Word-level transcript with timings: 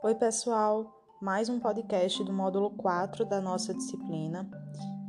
Oi, 0.00 0.14
pessoal! 0.14 0.86
Mais 1.20 1.48
um 1.48 1.58
podcast 1.58 2.22
do 2.22 2.32
módulo 2.32 2.70
4 2.70 3.24
da 3.24 3.40
nossa 3.40 3.74
disciplina. 3.74 4.48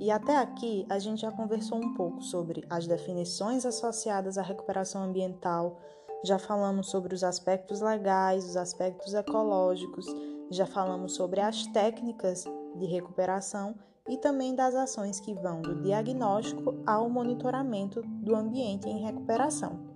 E 0.02 0.10
até 0.10 0.36
aqui 0.36 0.84
a 0.89 0.98
gente 0.98 1.21
já 1.21 1.32
conversou 1.32 1.78
um 1.78 1.94
pouco 1.94 2.23
sobre 2.23 2.66
as 2.68 2.88
definições 2.88 3.68
associadas 3.68 4.36
à 4.36 4.41
recuperação 4.41 5.04
ambiental, 5.04 5.78
já 6.25 6.39
falamos 6.39 6.89
sobre 6.89 7.14
os 7.14 7.23
aspectos 7.23 7.82
legais, 7.82 8.44
os 8.44 8.57
aspectos 8.57 9.14
ecológicos, 9.14 10.07
já 10.50 10.66
falamos 10.66 11.14
sobre 11.14 11.40
as 11.40 11.68
técnicas 11.68 12.46
de 12.76 12.88
recuperação 12.88 13.76
e 14.08 14.18
também 14.18 14.56
das 14.56 14.74
ações 14.74 15.20
que 15.20 15.36
vão 15.36 15.62
do 15.62 15.84
diagnóstico 15.84 16.74
ao 16.88 17.08
monitoramento 17.08 18.02
do 18.02 18.36
ambiente 18.36 18.90
em 18.90 19.04
recuperação. 19.04 19.88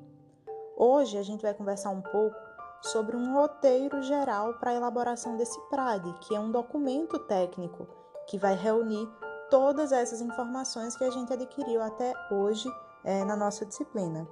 Hoje 0.77 1.17
a 1.17 1.23
gente 1.23 1.41
vai 1.41 1.55
conversar 1.55 1.89
um 1.89 2.01
pouco 2.01 2.52
sobre 2.83 3.15
um 3.15 3.33
roteiro 3.33 4.01
geral 4.01 4.55
para 4.55 4.71
a 4.71 4.75
elaboração 4.75 5.37
desse 5.37 5.59
PRAD, 5.69 6.13
que 6.21 6.35
é 6.35 6.39
um 6.39 6.51
documento 6.51 7.17
técnico 7.19 7.87
que 8.27 8.37
vai 8.37 8.55
reunir 8.55 9.07
todas 9.49 9.91
essas 9.91 10.21
informações 10.21 10.95
que 10.95 11.03
a 11.03 11.09
gente 11.09 11.31
adquiriu 11.31 11.81
até 11.81 12.13
hoje 12.31 12.69
é, 13.03 13.23
na 13.23 13.35
nossa 13.35 13.65
disciplina. 13.65 14.27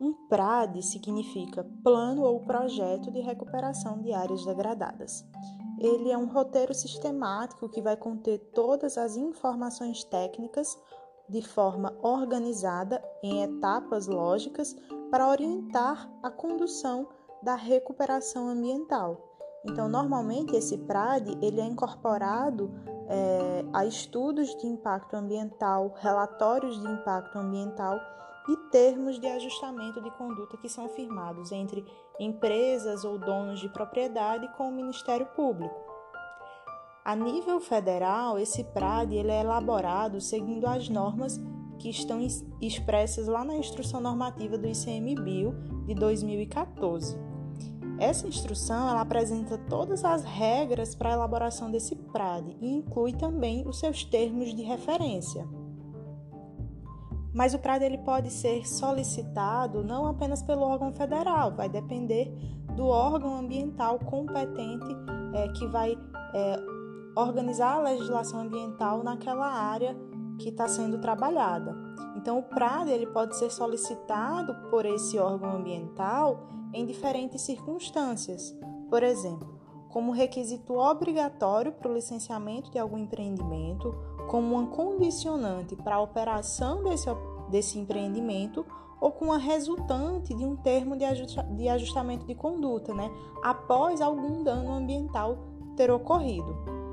Um 0.00 0.12
PRAD 0.28 0.82
significa 0.82 1.66
Plano 1.82 2.22
ou 2.22 2.40
Projeto 2.40 3.10
de 3.10 3.20
Recuperação 3.20 4.00
de 4.02 4.12
Áreas 4.12 4.44
Degradadas. 4.44 5.24
Ele 5.78 6.10
é 6.10 6.16
um 6.16 6.26
roteiro 6.26 6.72
sistemático 6.72 7.68
que 7.68 7.82
vai 7.82 7.96
conter 7.96 8.38
todas 8.54 8.96
as 8.96 9.16
informações 9.16 10.04
técnicas 10.04 10.78
de 11.28 11.42
forma 11.42 11.96
organizada 12.02 13.02
em 13.22 13.42
etapas 13.42 14.06
lógicas 14.06 14.76
para 15.10 15.28
orientar 15.28 16.10
a 16.22 16.30
condução 16.30 17.08
da 17.42 17.54
recuperação 17.54 18.48
ambiental. 18.48 19.30
Então, 19.64 19.88
normalmente 19.88 20.54
esse 20.54 20.76
PRAD 20.76 21.38
ele 21.40 21.60
é 21.60 21.64
incorporado 21.64 22.70
é, 23.08 23.64
a 23.72 23.84
estudos 23.86 24.54
de 24.56 24.66
impacto 24.66 25.14
ambiental, 25.14 25.94
relatórios 25.98 26.80
de 26.80 26.86
impacto 26.86 27.38
ambiental 27.38 27.98
e 28.48 28.56
termos 28.70 29.18
de 29.18 29.26
ajustamento 29.26 30.02
de 30.02 30.10
conduta 30.12 30.56
que 30.58 30.68
são 30.68 30.88
firmados 30.88 31.50
entre 31.50 31.84
empresas 32.20 33.04
ou 33.04 33.18
donos 33.18 33.58
de 33.60 33.68
propriedade 33.68 34.46
com 34.56 34.68
o 34.68 34.72
Ministério 34.72 35.26
Público. 35.34 35.83
A 37.04 37.14
nível 37.14 37.60
federal, 37.60 38.38
esse 38.38 38.64
PRAD 38.64 39.14
ele 39.14 39.30
é 39.30 39.42
elaborado 39.42 40.22
seguindo 40.22 40.66
as 40.66 40.88
normas 40.88 41.38
que 41.78 41.90
estão 41.90 42.18
expressas 42.62 43.26
lá 43.26 43.44
na 43.44 43.54
Instrução 43.54 44.00
Normativa 44.00 44.56
do 44.56 44.66
ICMBio 44.66 45.54
de 45.84 45.94
2014. 45.94 47.14
Essa 47.98 48.26
instrução 48.26 48.88
ela 48.88 49.02
apresenta 49.02 49.58
todas 49.68 50.02
as 50.02 50.24
regras 50.24 50.94
para 50.94 51.10
a 51.10 51.12
elaboração 51.12 51.70
desse 51.70 51.94
PRAD 51.94 52.56
e 52.58 52.72
inclui 52.72 53.12
também 53.12 53.68
os 53.68 53.78
seus 53.78 54.02
termos 54.02 54.54
de 54.54 54.62
referência. 54.62 55.46
Mas 57.34 57.52
o 57.52 57.58
PRAD 57.58 57.84
ele 57.84 57.98
pode 57.98 58.30
ser 58.30 58.66
solicitado 58.66 59.84
não 59.84 60.06
apenas 60.06 60.42
pelo 60.42 60.62
órgão 60.62 60.90
federal, 60.90 61.54
vai 61.54 61.68
depender 61.68 62.32
do 62.74 62.86
órgão 62.86 63.36
ambiental 63.36 63.98
competente 63.98 64.88
é, 65.34 65.48
que 65.48 65.66
vai 65.66 65.98
é, 66.34 66.73
organizar 67.16 67.74
a 67.74 67.82
legislação 67.82 68.40
ambiental 68.40 69.02
naquela 69.02 69.46
área 69.46 69.96
que 70.38 70.48
está 70.48 70.66
sendo 70.68 70.98
trabalhada. 70.98 71.76
Então, 72.16 72.38
o 72.38 72.42
PRAD 72.42 72.90
ele 72.90 73.06
pode 73.06 73.36
ser 73.36 73.50
solicitado 73.50 74.68
por 74.70 74.84
esse 74.84 75.18
órgão 75.18 75.56
ambiental 75.56 76.48
em 76.72 76.84
diferentes 76.84 77.42
circunstâncias. 77.42 78.56
Por 78.88 79.02
exemplo, 79.02 79.54
como 79.88 80.10
requisito 80.10 80.74
obrigatório 80.74 81.72
para 81.72 81.88
o 81.88 81.94
licenciamento 81.94 82.70
de 82.70 82.78
algum 82.78 82.98
empreendimento, 82.98 83.94
como 84.28 84.56
uma 84.56 84.66
condicionante 84.66 85.76
para 85.76 85.96
a 85.96 86.00
operação 86.00 86.82
desse, 86.82 87.08
desse 87.48 87.78
empreendimento 87.78 88.66
ou 89.00 89.12
com 89.12 89.32
a 89.32 89.36
resultante 89.36 90.34
de 90.34 90.44
um 90.44 90.56
termo 90.56 90.96
de, 90.96 91.04
de 91.56 91.68
ajustamento 91.68 92.26
de 92.26 92.34
conduta, 92.34 92.94
né, 92.94 93.10
após 93.42 94.00
algum 94.00 94.42
dano 94.42 94.72
ambiental 94.72 95.38
ter 95.76 95.90
ocorrido. 95.90 96.83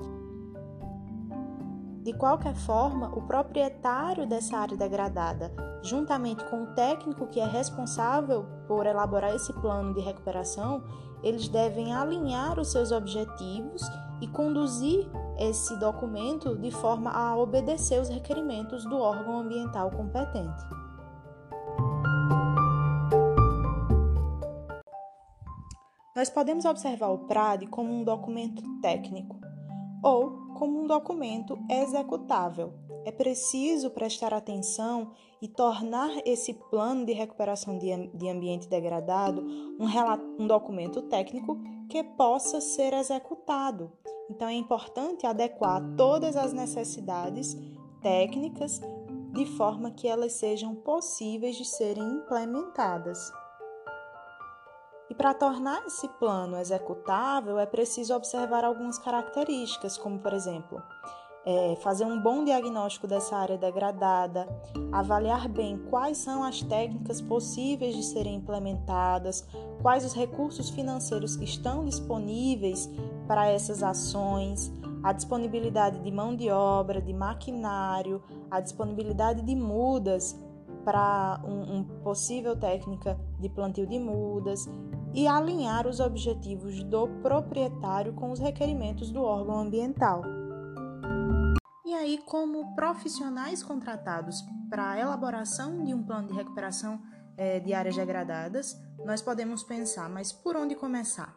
De 2.01 2.13
qualquer 2.13 2.55
forma, 2.55 3.15
o 3.15 3.21
proprietário 3.21 4.25
dessa 4.25 4.57
área 4.57 4.75
degradada, 4.75 5.53
juntamente 5.83 6.43
com 6.45 6.63
o 6.63 6.73
técnico 6.73 7.27
que 7.27 7.39
é 7.39 7.45
responsável 7.45 8.43
por 8.67 8.87
elaborar 8.87 9.35
esse 9.35 9.53
plano 9.53 9.93
de 9.93 10.01
recuperação, 10.01 10.83
eles 11.21 11.47
devem 11.47 11.93
alinhar 11.93 12.59
os 12.59 12.71
seus 12.71 12.91
objetivos 12.91 13.83
e 14.19 14.27
conduzir 14.27 15.07
esse 15.37 15.77
documento 15.77 16.57
de 16.57 16.71
forma 16.71 17.11
a 17.11 17.37
obedecer 17.37 18.01
os 18.01 18.09
requerimentos 18.09 18.83
do 18.85 18.97
órgão 18.97 19.41
ambiental 19.41 19.91
competente. 19.91 20.63
Nós 26.15 26.31
podemos 26.31 26.65
observar 26.65 27.09
o 27.09 27.27
PRAD 27.27 27.67
como 27.67 27.93
um 27.93 28.03
documento 28.03 28.63
técnico 28.81 29.40
ou 30.03 30.53
como 30.57 30.81
um 30.81 30.87
documento 30.87 31.57
executável. 31.69 32.73
É 33.03 33.11
preciso 33.11 33.89
prestar 33.89 34.33
atenção 34.33 35.11
e 35.41 35.47
tornar 35.47 36.11
esse 36.25 36.53
plano 36.53 37.05
de 37.05 37.13
recuperação 37.13 37.77
de 37.77 38.29
ambiente 38.29 38.67
degradado 38.67 39.41
um, 39.79 39.87
um 40.43 40.47
documento 40.47 41.01
técnico 41.03 41.57
que 41.89 42.03
possa 42.03 42.61
ser 42.61 42.93
executado. 42.93 43.91
Então, 44.29 44.47
é 44.47 44.53
importante 44.53 45.25
adequar 45.25 45.81
todas 45.97 46.37
as 46.37 46.53
necessidades 46.53 47.57
técnicas 48.01 48.79
de 49.33 49.45
forma 49.45 49.91
que 49.91 50.07
elas 50.07 50.33
sejam 50.33 50.75
possíveis 50.75 51.55
de 51.55 51.65
serem 51.65 52.03
implementadas. 52.03 53.31
E 55.11 55.13
para 55.13 55.33
tornar 55.33 55.85
esse 55.85 56.07
plano 56.07 56.55
executável, 56.57 57.59
é 57.59 57.65
preciso 57.65 58.15
observar 58.15 58.63
algumas 58.63 58.97
características, 58.97 59.97
como, 59.97 60.17
por 60.17 60.31
exemplo, 60.31 60.81
é, 61.45 61.75
fazer 61.81 62.05
um 62.05 62.17
bom 62.17 62.45
diagnóstico 62.45 63.07
dessa 63.07 63.35
área 63.35 63.57
degradada, 63.57 64.47
avaliar 64.89 65.49
bem 65.49 65.77
quais 65.89 66.17
são 66.17 66.45
as 66.45 66.61
técnicas 66.61 67.19
possíveis 67.19 67.93
de 67.93 68.03
serem 68.03 68.35
implementadas, 68.35 69.45
quais 69.81 70.05
os 70.05 70.13
recursos 70.13 70.69
financeiros 70.69 71.35
que 71.35 71.43
estão 71.43 71.83
disponíveis 71.83 72.89
para 73.27 73.49
essas 73.49 73.83
ações, 73.83 74.71
a 75.03 75.11
disponibilidade 75.11 75.99
de 75.99 76.09
mão 76.09 76.33
de 76.33 76.49
obra, 76.49 77.01
de 77.01 77.11
maquinário, 77.11 78.23
a 78.49 78.61
disponibilidade 78.61 79.41
de 79.41 79.55
mudas 79.57 80.39
para 80.85 81.41
um, 81.43 81.79
um 81.79 81.83
possível 81.83 82.55
técnica 82.55 83.19
de 83.39 83.49
plantio 83.49 83.85
de 83.85 83.99
mudas 83.99 84.69
e 85.13 85.27
alinhar 85.27 85.87
os 85.87 85.99
objetivos 85.99 86.83
do 86.83 87.07
proprietário 87.21 88.13
com 88.13 88.31
os 88.31 88.39
requerimentos 88.39 89.11
do 89.11 89.21
órgão 89.21 89.59
ambiental. 89.59 90.23
E 91.85 91.93
aí, 91.93 92.17
como 92.25 92.73
profissionais 92.75 93.61
contratados 93.61 94.41
para 94.69 94.91
a 94.91 94.99
elaboração 94.99 95.83
de 95.83 95.93
um 95.93 96.01
plano 96.01 96.29
de 96.29 96.33
recuperação 96.33 97.01
é, 97.35 97.59
de 97.59 97.73
áreas 97.73 97.95
degradadas, 97.95 98.77
nós 99.05 99.21
podemos 99.21 99.63
pensar, 99.63 100.09
mas 100.09 100.31
por 100.31 100.55
onde 100.55 100.75
começar? 100.75 101.35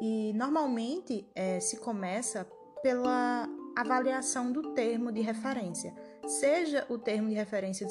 E 0.00 0.32
normalmente 0.34 1.30
é, 1.34 1.60
se 1.60 1.78
começa 1.78 2.46
pela 2.82 3.46
avaliação 3.76 4.50
do 4.50 4.72
termo 4.72 5.12
de 5.12 5.20
referência 5.20 5.94
seja 6.30 6.86
o 6.88 6.96
termo 6.96 7.28
de 7.28 7.34
referência 7.34 7.86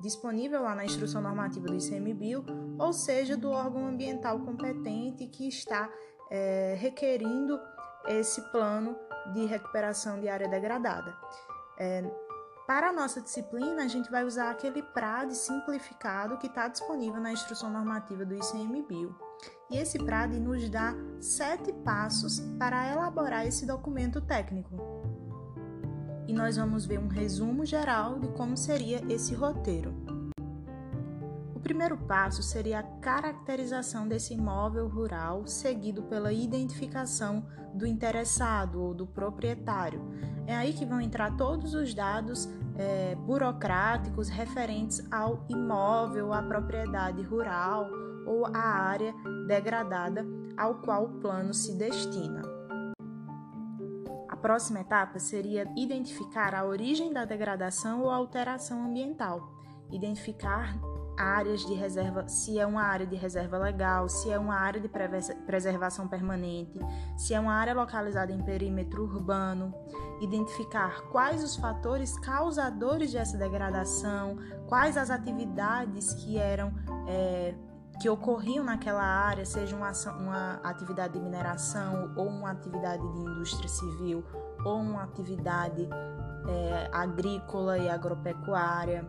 disponível 0.00 0.62
lá 0.62 0.74
na 0.74 0.84
instrução 0.84 1.20
normativa 1.20 1.66
do 1.66 1.74
ICMBio, 1.74 2.44
ou 2.78 2.92
seja 2.92 3.36
do 3.36 3.50
órgão 3.50 3.86
ambiental 3.86 4.40
competente 4.40 5.26
que 5.26 5.46
está 5.46 5.90
é, 6.30 6.74
requerindo 6.78 7.60
esse 8.08 8.40
plano 8.50 8.96
de 9.34 9.44
recuperação 9.44 10.18
de 10.20 10.28
área 10.28 10.48
degradada. 10.48 11.14
É, 11.78 12.02
para 12.66 12.88
a 12.88 12.92
nossa 12.92 13.20
disciplina, 13.20 13.84
a 13.84 13.88
gente 13.88 14.10
vai 14.10 14.24
usar 14.24 14.50
aquele 14.50 14.82
PRAD 14.82 15.34
simplificado 15.34 16.38
que 16.38 16.46
está 16.46 16.66
disponível 16.66 17.20
na 17.20 17.32
instrução 17.32 17.70
normativa 17.70 18.24
do 18.24 18.34
ICMBio. 18.34 19.14
E 19.70 19.76
esse 19.76 19.98
PRAD 19.98 20.40
nos 20.40 20.68
dá 20.68 20.94
sete 21.20 21.72
passos 21.72 22.40
para 22.58 22.90
elaborar 22.90 23.46
esse 23.46 23.66
documento 23.66 24.20
técnico 24.20 24.96
e 26.26 26.32
nós 26.32 26.56
vamos 26.56 26.84
ver 26.84 26.98
um 26.98 27.08
resumo 27.08 27.64
geral 27.64 28.18
de 28.18 28.28
como 28.28 28.56
seria 28.56 29.02
esse 29.08 29.34
roteiro. 29.34 29.94
O 31.54 31.60
primeiro 31.60 31.96
passo 31.96 32.42
seria 32.42 32.80
a 32.80 32.82
caracterização 32.82 34.06
desse 34.06 34.34
imóvel 34.34 34.88
rural, 34.88 35.46
seguido 35.46 36.02
pela 36.04 36.32
identificação 36.32 37.44
do 37.74 37.86
interessado 37.86 38.80
ou 38.80 38.94
do 38.94 39.06
proprietário. 39.06 40.00
É 40.46 40.54
aí 40.54 40.72
que 40.72 40.86
vão 40.86 41.00
entrar 41.00 41.36
todos 41.36 41.74
os 41.74 41.92
dados 41.92 42.48
é, 42.76 43.14
burocráticos 43.16 44.28
referentes 44.28 45.04
ao 45.10 45.44
imóvel, 45.48 46.32
à 46.32 46.42
propriedade 46.42 47.22
rural 47.22 47.88
ou 48.24 48.46
à 48.46 48.58
área 48.58 49.14
degradada 49.46 50.24
ao 50.56 50.76
qual 50.76 51.04
o 51.04 51.20
plano 51.20 51.52
se 51.52 51.76
destina. 51.76 52.55
A 54.36 54.38
próxima 54.38 54.80
etapa 54.80 55.18
seria 55.18 55.66
identificar 55.74 56.54
a 56.54 56.62
origem 56.62 57.10
da 57.10 57.24
degradação 57.24 58.02
ou 58.02 58.10
alteração 58.10 58.84
ambiental, 58.84 59.50
identificar 59.90 60.78
áreas 61.16 61.64
de 61.64 61.72
reserva, 61.72 62.28
se 62.28 62.58
é 62.58 62.66
uma 62.66 62.82
área 62.82 63.06
de 63.06 63.16
reserva 63.16 63.56
legal, 63.56 64.10
se 64.10 64.30
é 64.30 64.38
uma 64.38 64.54
área 64.54 64.78
de 64.78 64.90
preservação 65.46 66.06
permanente, 66.06 66.78
se 67.16 67.32
é 67.32 67.40
uma 67.40 67.54
área 67.54 67.72
localizada 67.72 68.30
em 68.30 68.42
perímetro 68.42 69.04
urbano, 69.04 69.74
identificar 70.20 71.00
quais 71.10 71.42
os 71.42 71.56
fatores 71.56 72.18
causadores 72.18 73.10
dessa 73.10 73.38
degradação, 73.38 74.36
quais 74.66 74.98
as 74.98 75.10
atividades 75.10 76.12
que 76.12 76.36
eram 76.36 76.74
é, 77.08 77.54
que 78.00 78.08
ocorriam 78.08 78.64
naquela 78.64 79.02
área, 79.02 79.44
seja 79.44 79.74
uma, 79.74 79.90
uma 80.18 80.60
atividade 80.62 81.14
de 81.14 81.20
mineração 81.20 82.12
ou 82.14 82.26
uma 82.26 82.50
atividade 82.50 83.02
de 83.12 83.20
indústria 83.20 83.68
civil 83.68 84.24
ou 84.64 84.76
uma 84.76 85.04
atividade 85.04 85.88
é, 86.48 86.90
agrícola 86.92 87.78
e 87.78 87.88
agropecuária 87.88 89.06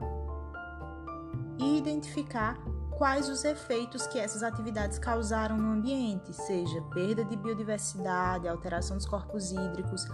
e 1.60 1.78
identificar 1.78 2.58
quais 2.98 3.30
os 3.30 3.46
efeitos 3.46 4.08
que 4.08 4.20
essas 4.20 4.42
atividades 4.42 4.98
causaram 4.98 5.56
no 5.56 5.72
ambiente, 5.72 6.34
seja 6.34 6.82
perda 6.94 7.24
de 7.24 7.36
biodiversidade, 7.38 8.48
alteração 8.48 8.98
dos 8.98 9.06
corpos 9.06 9.52
hídricos, 9.52 10.08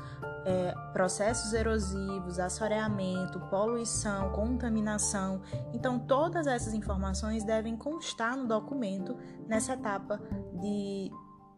é, 0.45 0.73
processos 0.91 1.53
erosivos, 1.53 2.39
assoreamento, 2.39 3.39
poluição, 3.49 4.31
contaminação. 4.33 5.41
Então, 5.73 5.97
todas 5.97 6.45
essas 6.45 6.73
informações 6.73 7.45
devem 7.45 7.77
constar 7.77 8.35
no 8.35 8.45
documento 8.45 9.15
nessa 9.47 9.73
etapa 9.73 10.19
de 10.59 11.09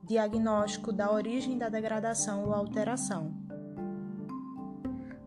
diagnóstico 0.03 0.93
da 0.93 1.11
origem 1.11 1.57
da 1.57 1.69
degradação 1.69 2.45
ou 2.45 2.53
alteração. 2.53 3.44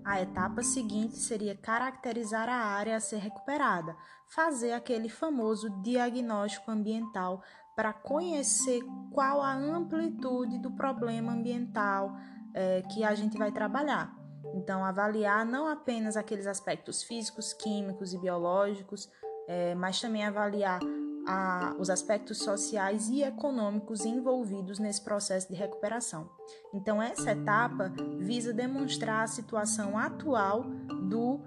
A 0.08 0.22
etapa 0.22 0.62
seguinte 0.62 1.16
seria 1.16 1.54
caracterizar 1.54 2.48
a 2.48 2.54
área 2.54 2.96
a 2.96 3.00
ser 3.00 3.18
recuperada, 3.18 3.94
fazer 4.26 4.72
aquele 4.72 5.06
famoso 5.06 5.68
diagnóstico 5.82 6.70
ambiental 6.70 7.42
para 7.76 7.92
conhecer 7.92 8.80
qual 9.12 9.42
a 9.42 9.52
amplitude 9.52 10.60
do 10.60 10.70
problema 10.70 11.34
ambiental 11.34 12.16
é, 12.54 12.80
que 12.90 13.04
a 13.04 13.14
gente 13.14 13.36
vai 13.36 13.52
trabalhar. 13.52 14.16
Então, 14.54 14.82
avaliar 14.82 15.44
não 15.44 15.68
apenas 15.68 16.16
aqueles 16.16 16.46
aspectos 16.46 17.02
físicos, 17.02 17.52
químicos 17.52 18.14
e 18.14 18.18
biológicos, 18.18 19.10
é, 19.46 19.74
mas 19.74 20.00
também 20.00 20.24
avaliar 20.24 20.80
a, 21.28 21.74
os 21.78 21.90
aspectos 21.90 22.38
sociais 22.38 23.10
e 23.10 23.22
econômicos 23.22 24.06
envolvidos 24.06 24.78
nesse 24.78 25.02
processo 25.02 25.46
de 25.46 25.54
recuperação. 25.54 26.30
Então, 26.72 27.02
essa 27.02 27.32
etapa 27.32 27.92
visa 28.18 28.50
demonstrar 28.50 29.24
a 29.24 29.26
situação 29.26 29.98
atual 29.98 30.62
do, 30.62 31.40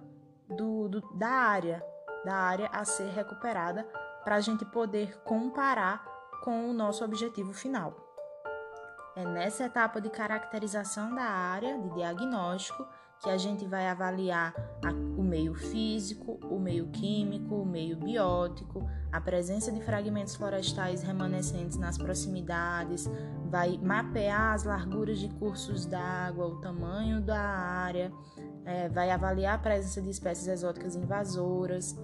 do, 0.47 0.87
do 0.87 1.01
da 1.17 1.29
área, 1.29 1.83
da 2.23 2.35
área 2.35 2.67
a 2.67 2.85
ser 2.85 3.09
recuperada, 3.09 3.83
para 4.23 4.35
a 4.35 4.39
gente 4.39 4.63
poder 4.65 5.17
comparar 5.23 6.05
com 6.43 6.69
o 6.69 6.73
nosso 6.73 7.03
objetivo 7.03 7.51
final. 7.51 7.95
É 9.15 9.25
nessa 9.25 9.65
etapa 9.65 9.99
de 9.99 10.11
caracterização 10.11 11.15
da 11.15 11.23
área, 11.23 11.79
de 11.79 11.89
diagnóstico, 11.95 12.87
que 13.19 13.29
a 13.29 13.37
gente 13.37 13.65
vai 13.65 13.87
avaliar 13.87 14.53
a, 14.85 15.10
meio 15.31 15.53
físico, 15.53 16.37
o 16.43 16.59
meio 16.59 16.87
químico, 16.87 17.55
o 17.55 17.65
meio 17.65 17.95
biótico, 17.95 18.85
a 19.09 19.21
presença 19.21 19.71
de 19.71 19.79
fragmentos 19.81 20.35
florestais 20.35 21.01
remanescentes 21.01 21.77
nas 21.77 21.97
proximidades, 21.97 23.09
vai 23.49 23.79
mapear 23.81 24.53
as 24.53 24.65
larguras 24.65 25.19
de 25.19 25.29
cursos 25.29 25.85
d'água, 25.85 26.47
o 26.47 26.59
tamanho 26.59 27.21
da 27.21 27.39
área, 27.39 28.11
é, 28.65 28.89
vai 28.89 29.09
avaliar 29.09 29.55
a 29.55 29.57
presença 29.57 30.01
de 30.01 30.09
espécies 30.09 30.47
exóticas 30.47 30.97
invasoras, 30.97 31.97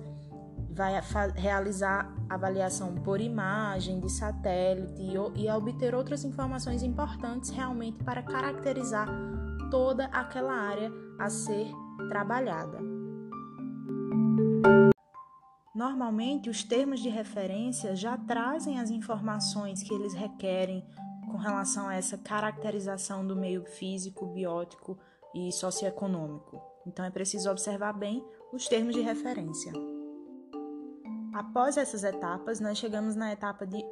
vai 0.71 0.93
realizar 1.35 2.15
avaliação 2.29 2.95
por 2.95 3.19
imagem 3.19 3.99
de 3.99 4.09
satélite 4.09 5.01
e, 5.01 5.43
e 5.43 5.49
obter 5.51 5.93
outras 5.93 6.23
informações 6.23 6.81
importantes 6.81 7.49
realmente 7.49 8.01
para 8.05 8.23
caracterizar 8.23 9.09
toda 9.69 10.05
aquela 10.05 10.53
área 10.53 10.89
a 11.19 11.29
ser 11.29 11.67
trabalhada. 12.07 12.96
Normalmente, 15.75 16.49
os 16.49 16.63
termos 16.63 16.99
de 16.99 17.09
referência 17.09 17.95
já 17.95 18.17
trazem 18.17 18.79
as 18.79 18.89
informações 18.89 19.83
que 19.83 19.93
eles 19.93 20.13
requerem 20.13 20.83
com 21.29 21.37
relação 21.37 21.87
a 21.87 21.95
essa 21.95 22.17
caracterização 22.17 23.25
do 23.25 23.35
meio 23.35 23.63
físico, 23.63 24.25
biótico 24.25 24.97
e 25.35 25.51
socioeconômico. 25.51 26.59
Então, 26.85 27.05
é 27.05 27.11
preciso 27.11 27.51
observar 27.51 27.93
bem 27.93 28.25
os 28.51 28.67
termos 28.67 28.95
de 28.95 29.01
referência. 29.01 29.71
Após 31.31 31.77
essas 31.77 32.03
etapas, 32.03 32.59
nós 32.59 32.79
chegamos 32.79 33.15
na 33.15 33.31
etapa 33.31 33.67
de 33.67 33.85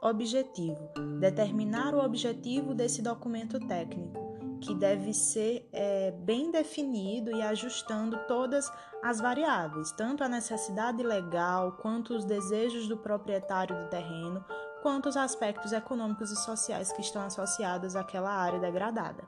objetivo, 0.00 0.90
determinar 1.18 1.92
o 1.94 2.04
objetivo 2.04 2.72
desse 2.72 3.02
documento 3.02 3.58
técnico 3.66 4.21
que 4.62 4.74
deve 4.74 5.12
ser 5.12 5.68
é, 5.72 6.12
bem 6.12 6.50
definido 6.50 7.30
e 7.32 7.42
ajustando 7.42 8.16
todas 8.28 8.70
as 9.02 9.20
variáveis, 9.20 9.90
tanto 9.92 10.22
a 10.22 10.28
necessidade 10.28 11.02
legal, 11.02 11.72
quanto 11.72 12.14
os 12.14 12.24
desejos 12.24 12.86
do 12.86 12.96
proprietário 12.96 13.76
do 13.76 13.90
terreno, 13.90 14.44
quanto 14.80 15.08
os 15.08 15.16
aspectos 15.16 15.72
econômicos 15.72 16.30
e 16.30 16.36
sociais 16.36 16.92
que 16.92 17.00
estão 17.00 17.22
associados 17.22 17.96
àquela 17.96 18.30
área 18.30 18.60
degradada. 18.60 19.24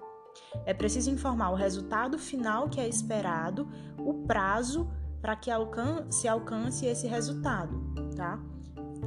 É 0.64 0.72
preciso 0.72 1.10
informar 1.10 1.50
o 1.50 1.56
resultado 1.56 2.16
final 2.18 2.68
que 2.68 2.80
é 2.80 2.88
esperado, 2.88 3.68
o 3.98 4.24
prazo 4.26 4.88
para 5.20 5.34
que 5.34 5.50
alcan 5.50 6.10
se 6.10 6.28
alcance 6.28 6.86
esse 6.86 7.06
resultado, 7.06 7.80
tá? 8.16 8.38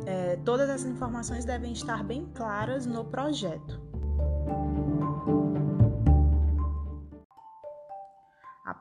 É, 0.06 0.36
todas 0.38 0.70
essas 0.70 0.90
informações 0.90 1.46
devem 1.46 1.72
estar 1.72 2.04
bem 2.04 2.26
claras 2.34 2.86
no 2.86 3.06
projeto. 3.06 3.87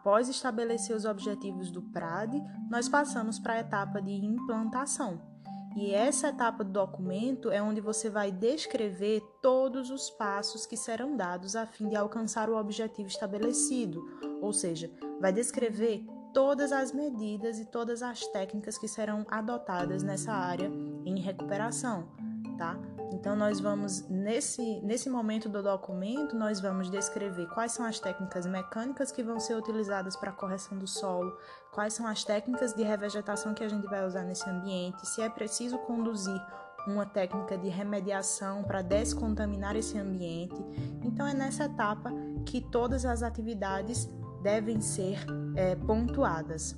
Após 0.06 0.28
estabelecer 0.28 0.94
os 0.94 1.04
objetivos 1.04 1.68
do 1.68 1.82
PRAD, 1.82 2.40
nós 2.70 2.88
passamos 2.88 3.40
para 3.40 3.54
a 3.54 3.58
etapa 3.58 4.00
de 4.00 4.12
implantação. 4.12 5.20
E 5.76 5.92
essa 5.92 6.28
etapa 6.28 6.62
do 6.62 6.70
documento 6.70 7.50
é 7.50 7.60
onde 7.60 7.80
você 7.80 8.08
vai 8.08 8.30
descrever 8.30 9.20
todos 9.42 9.90
os 9.90 10.08
passos 10.10 10.64
que 10.64 10.76
serão 10.76 11.16
dados 11.16 11.56
a 11.56 11.66
fim 11.66 11.88
de 11.88 11.96
alcançar 11.96 12.48
o 12.48 12.56
objetivo 12.56 13.08
estabelecido, 13.08 14.00
ou 14.40 14.52
seja, 14.52 14.88
vai 15.20 15.32
descrever 15.32 16.06
todas 16.32 16.70
as 16.70 16.92
medidas 16.92 17.58
e 17.58 17.64
todas 17.64 18.00
as 18.00 18.24
técnicas 18.28 18.78
que 18.78 18.86
serão 18.86 19.26
adotadas 19.28 20.04
nessa 20.04 20.30
área 20.30 20.70
em 21.04 21.18
recuperação, 21.18 22.06
tá? 22.56 22.78
Então 23.12 23.36
nós 23.36 23.60
vamos 23.60 24.08
nesse 24.08 24.80
nesse 24.82 25.08
momento 25.08 25.48
do 25.48 25.62
documento 25.62 26.36
nós 26.36 26.60
vamos 26.60 26.90
descrever 26.90 27.46
quais 27.48 27.72
são 27.72 27.86
as 27.86 27.98
técnicas 28.00 28.46
mecânicas 28.46 29.12
que 29.12 29.22
vão 29.22 29.38
ser 29.38 29.54
utilizadas 29.56 30.16
para 30.16 30.30
a 30.30 30.34
correção 30.34 30.78
do 30.78 30.86
solo, 30.86 31.36
quais 31.72 31.94
são 31.94 32.06
as 32.06 32.24
técnicas 32.24 32.74
de 32.74 32.82
revegetação 32.82 33.54
que 33.54 33.64
a 33.64 33.68
gente 33.68 33.86
vai 33.86 34.04
usar 34.06 34.22
nesse 34.22 34.48
ambiente, 34.48 35.06
se 35.06 35.22
é 35.22 35.28
preciso 35.28 35.78
conduzir 35.78 36.40
uma 36.86 37.04
técnica 37.04 37.58
de 37.58 37.68
remediação 37.68 38.62
para 38.62 38.80
descontaminar 38.80 39.74
esse 39.76 39.98
ambiente. 39.98 40.64
Então 41.02 41.26
é 41.26 41.34
nessa 41.34 41.64
etapa 41.64 42.12
que 42.44 42.60
todas 42.60 43.04
as 43.04 43.22
atividades 43.22 44.08
devem 44.42 44.80
ser 44.80 45.18
é, 45.56 45.74
pontuadas 45.74 46.76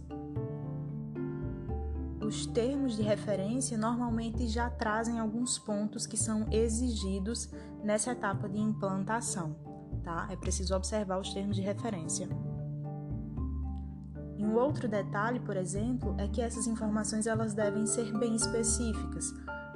os 2.29 2.45
termos 2.45 2.95
de 2.95 3.03
referência 3.03 3.79
normalmente 3.79 4.47
já 4.49 4.69
trazem 4.69 5.19
alguns 5.19 5.59
pontos 5.59 6.07
que 6.07 6.17
são 6.17 6.47
exigidos 6.53 7.51
nessa 7.83 8.13
etapa 8.13 8.47
de 8.47 8.61
implantação, 8.61 9.57
tá? 10.05 10.29
É 10.31 10.37
preciso 10.37 10.77
observar 10.77 11.19
os 11.19 11.33
termos 11.33 11.57
de 11.57 11.63
referência. 11.63 12.29
E 14.37 14.45
um 14.45 14.55
outro 14.57 14.87
detalhe, 14.87 15.41
por 15.41 15.57
exemplo, 15.57 16.15
é 16.19 16.29
que 16.29 16.43
essas 16.43 16.67
informações 16.67 17.27
elas 17.27 17.55
devem 17.55 17.87
ser 17.87 18.13
bem 18.19 18.37
específicas. 18.37 19.33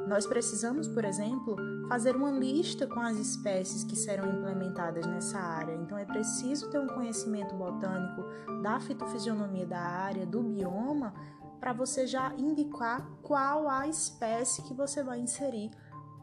Nós 0.07 0.27
precisamos, 0.27 0.87
por 0.87 1.07
exemplo, 1.07 1.57
fazer 1.89 2.15
uma 2.15 2.31
lista 2.31 2.87
com 2.87 3.01
as 3.01 3.17
espécies 3.17 3.83
que 3.83 3.97
serão 3.97 4.29
implementadas 4.29 5.07
nessa 5.07 5.39
área. 5.39 5.75
Então 5.75 5.97
é 5.97 6.05
preciso 6.05 6.69
ter 6.69 6.79
um 6.79 6.87
conhecimento 6.87 7.55
botânico 7.55 8.23
da 8.63 8.79
fitofisionomia 8.79 9.65
da 9.65 9.81
área, 9.81 10.27
do 10.27 10.43
bioma, 10.43 11.15
para 11.63 11.73
você 11.73 12.09
já 12.09 12.35
indicar 12.37 13.09
qual 13.23 13.69
a 13.69 13.87
espécie 13.87 14.63
que 14.63 14.75
você 14.75 15.01
vai 15.01 15.21
inserir 15.21 15.71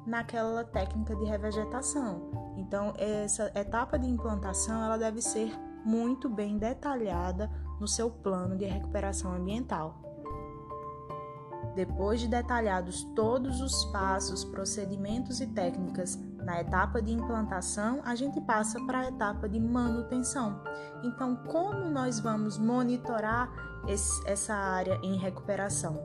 naquela 0.05 0.65
técnica 0.65 1.15
de 1.15 1.24
revegetação. 1.24 2.29
Então, 2.58 2.93
essa 2.98 3.50
etapa 3.55 3.98
de 3.98 4.10
implantação 4.10 4.84
ela 4.84 4.98
deve 4.98 5.22
ser 5.22 5.58
muito 5.86 6.27
bem 6.27 6.58
detalhada 6.58 7.50
no 7.79 7.88
seu 7.88 8.12
plano 8.12 8.58
de 8.58 8.65
recuperação 8.65 9.31
ambiental. 9.31 10.09
Depois 11.76 12.20
de 12.20 12.28
detalhados 12.28 13.04
todos 13.16 13.62
os 13.62 13.86
passos, 13.86 14.44
procedimentos 14.44 15.40
e 15.40 15.48
técnicas 15.48 16.18
na 16.44 16.62
etapa 16.62 17.02
de 17.02 17.12
implantação, 17.12 18.02
a 18.04 18.16
gente 18.16 18.42
passa 18.42 18.80
para 18.86 19.00
a 19.00 19.08
etapa 19.08 19.48
de 19.48 19.60
manutenção. 19.60 20.62
Então, 21.04 21.36
como 21.36 21.90
nós 21.90 22.20
vamos 22.20 22.58
monitorar 22.58 23.50
esse, 23.88 24.28
essa 24.28 24.54
área 24.54 25.00
em 25.04 25.18
recuperação? 25.18 26.00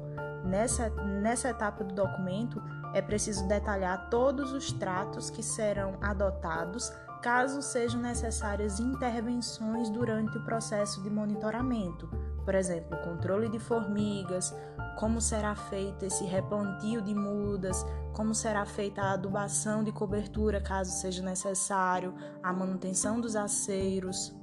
Nessa, 0.44 0.90
nessa 0.90 1.48
etapa 1.48 1.82
do 1.82 1.94
documento, 1.94 2.62
é 2.92 3.00
preciso 3.00 3.48
detalhar 3.48 4.10
todos 4.10 4.52
os 4.52 4.70
tratos 4.72 5.30
que 5.30 5.42
serão 5.42 5.96
adotados 6.02 6.92
caso 7.22 7.62
sejam 7.62 8.02
necessárias 8.02 8.78
intervenções 8.78 9.88
durante 9.88 10.36
o 10.36 10.44
processo 10.44 11.02
de 11.02 11.08
monitoramento, 11.08 12.06
por 12.44 12.54
exemplo, 12.54 12.96
controle 13.02 13.48
de 13.48 13.58
formigas, 13.58 14.54
como 14.98 15.20
será 15.20 15.54
feito 15.54 16.04
esse 16.04 16.24
replantio 16.24 17.00
de 17.02 17.14
mudas, 17.14 17.84
como 18.12 18.34
será 18.34 18.64
feita 18.64 19.02
a 19.02 19.12
adubação 19.12 19.82
de 19.82 19.90
cobertura 19.90 20.60
caso 20.60 20.92
seja 20.92 21.22
necessário, 21.22 22.14
a 22.42 22.52
manutenção 22.52 23.20
dos 23.20 23.34
aceiros. 23.34 24.34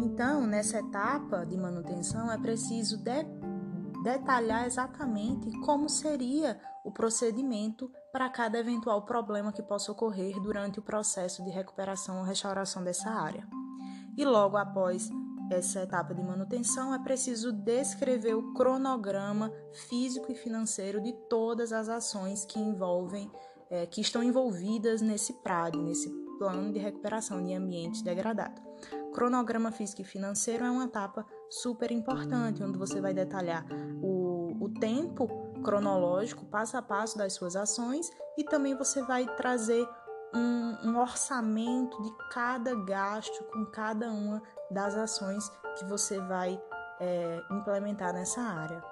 Então, 0.00 0.46
nessa 0.46 0.78
etapa 0.78 1.44
de 1.44 1.56
manutenção 1.56 2.32
é 2.32 2.38
preciso 2.38 2.96
de 2.96 3.24
detalhar 4.02 4.66
exatamente 4.66 5.50
como 5.60 5.88
seria 5.88 6.60
o 6.84 6.90
procedimento 6.90 7.90
para 8.12 8.28
cada 8.28 8.58
eventual 8.58 9.02
problema 9.02 9.52
que 9.52 9.62
possa 9.62 9.92
ocorrer 9.92 10.40
durante 10.40 10.80
o 10.80 10.82
processo 10.82 11.44
de 11.44 11.50
recuperação 11.50 12.18
ou 12.18 12.24
restauração 12.24 12.82
dessa 12.82 13.10
área. 13.10 13.46
E 14.16 14.24
logo 14.24 14.56
após 14.56 15.08
essa 15.52 15.82
etapa 15.82 16.14
de 16.14 16.22
manutenção, 16.22 16.94
é 16.94 16.98
preciso 16.98 17.52
descrever 17.52 18.34
o 18.34 18.52
cronograma 18.54 19.52
físico 19.88 20.30
e 20.30 20.34
financeiro 20.34 21.00
de 21.00 21.12
todas 21.28 21.72
as 21.72 21.88
ações 21.88 22.44
que 22.44 22.58
envolvem, 22.58 23.30
é, 23.70 23.86
que 23.86 24.00
estão 24.00 24.22
envolvidas 24.22 25.00
nesse 25.00 25.32
PRAD, 25.34 25.78
nesse 25.78 26.10
plano 26.38 26.72
de 26.72 26.78
recuperação 26.78 27.42
de 27.42 27.54
ambiente 27.54 28.02
degradado. 28.02 28.60
Cronograma 29.12 29.70
físico 29.70 30.00
e 30.00 30.04
financeiro 30.04 30.64
é 30.64 30.70
uma 30.70 30.84
etapa 30.84 31.24
super 31.50 31.92
importante, 31.92 32.62
onde 32.62 32.78
você 32.78 33.00
vai 33.00 33.12
detalhar 33.12 33.66
o, 34.02 34.64
o 34.64 34.68
tempo 34.70 35.28
cronológico, 35.62 36.46
passo 36.46 36.76
a 36.76 36.82
passo 36.82 37.16
das 37.16 37.34
suas 37.34 37.54
ações, 37.54 38.10
e 38.36 38.44
também 38.44 38.74
você 38.74 39.02
vai 39.02 39.26
trazer 39.36 39.86
um, 40.34 40.90
um, 40.90 40.98
orçamento 40.98 42.02
de 42.02 42.10
cada 42.30 42.74
gasto 42.74 43.44
com 43.44 43.66
cada 43.66 44.10
uma 44.10 44.42
das 44.70 44.96
ações 44.96 45.48
que 45.78 45.84
você 45.84 46.18
vai 46.20 46.60
é, 47.00 47.42
implementar 47.50 48.12
nessa 48.12 48.40
área. 48.40 48.82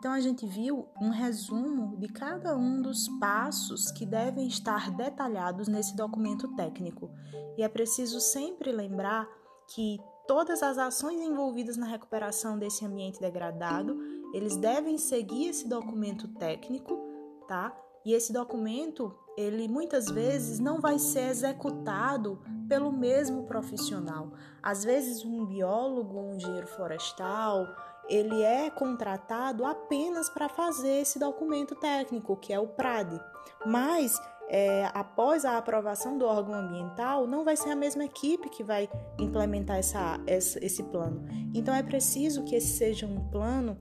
Então 0.00 0.12
a 0.12 0.20
gente 0.20 0.46
viu 0.46 0.88
um 0.98 1.10
resumo 1.10 1.98
de 1.98 2.08
cada 2.08 2.56
um 2.56 2.80
dos 2.80 3.06
passos 3.20 3.90
que 3.90 4.06
devem 4.06 4.48
estar 4.48 4.90
detalhados 4.90 5.68
nesse 5.68 5.94
documento 5.94 6.48
técnico. 6.56 7.10
E 7.58 7.62
é 7.62 7.68
preciso 7.68 8.18
sempre 8.18 8.72
lembrar 8.72 9.28
que 9.68 10.00
todas 10.26 10.62
as 10.62 10.78
ações 10.78 11.20
envolvidas 11.20 11.76
na 11.76 11.86
recuperação 11.86 12.58
desse 12.58 12.82
ambiente 12.84 13.20
degradado, 13.20 13.98
eles 14.32 14.56
devem 14.56 14.96
seguir 14.96 15.48
esse 15.48 15.68
documento 15.68 16.28
técnico, 16.28 17.09
tá? 17.50 17.76
E 18.04 18.14
esse 18.14 18.32
documento, 18.32 19.12
ele 19.36 19.66
muitas 19.66 20.08
vezes 20.08 20.60
não 20.60 20.80
vai 20.80 21.00
ser 21.00 21.28
executado 21.28 22.40
pelo 22.68 22.92
mesmo 22.92 23.42
profissional. 23.42 24.30
Às 24.62 24.84
vezes 24.84 25.24
um 25.24 25.44
biólogo, 25.44 26.16
um 26.16 26.36
engenheiro 26.36 26.68
florestal, 26.68 27.66
ele 28.08 28.40
é 28.40 28.70
contratado 28.70 29.64
apenas 29.64 30.30
para 30.30 30.48
fazer 30.48 31.00
esse 31.00 31.18
documento 31.18 31.74
técnico, 31.74 32.36
que 32.36 32.52
é 32.52 32.60
o 32.60 32.68
PRAD. 32.68 33.20
Mas, 33.66 34.16
é, 34.48 34.88
após 34.94 35.44
a 35.44 35.58
aprovação 35.58 36.16
do 36.16 36.26
órgão 36.26 36.54
ambiental, 36.54 37.26
não 37.26 37.44
vai 37.44 37.56
ser 37.56 37.70
a 37.70 37.76
mesma 37.76 38.04
equipe 38.04 38.48
que 38.48 38.62
vai 38.62 38.88
implementar 39.18 39.76
essa, 39.76 40.20
esse 40.28 40.84
plano. 40.84 41.26
Então, 41.52 41.74
é 41.74 41.82
preciso 41.82 42.44
que 42.44 42.54
esse 42.54 42.78
seja 42.78 43.06
um 43.06 43.28
plano 43.28 43.76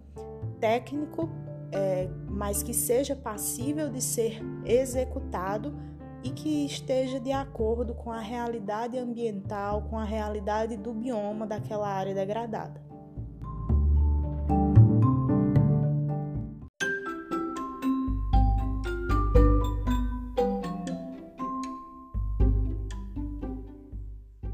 técnico, 0.59 1.29
é, 1.71 2.09
mas 2.27 2.63
que 2.63 2.73
seja 2.73 3.15
passível 3.15 3.89
de 3.89 4.01
ser 4.01 4.41
executado 4.65 5.73
e 6.23 6.31
que 6.31 6.65
esteja 6.65 7.19
de 7.19 7.31
acordo 7.31 7.93
com 7.93 8.11
a 8.11 8.19
realidade 8.19 8.97
ambiental, 8.97 9.83
com 9.83 9.97
a 9.97 10.03
realidade 10.03 10.75
do 10.75 10.93
bioma 10.93 11.47
daquela 11.47 11.87
área 11.87 12.13
degradada. 12.13 12.89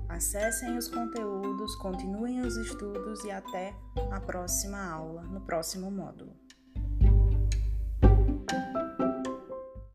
Acessem 0.08 0.78
os 0.78 0.88
conteúdos, 0.88 1.76
continuem 1.76 2.42
os 2.42 2.56
estudos 2.58 3.24
e 3.26 3.32
até 3.32 3.76
a 4.12 4.20
próxima 4.20 4.82
aula, 4.82 5.24
no 5.24 5.42
próximo 5.42 5.92
módulo. 5.92 6.45